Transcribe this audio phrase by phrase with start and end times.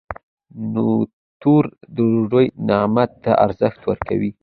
[1.39, 1.65] تنور
[1.95, 4.31] د ډوډۍ نعمت ته ارزښت ورکوي